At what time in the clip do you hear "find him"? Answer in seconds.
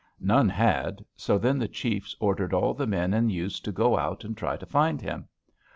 4.65-5.27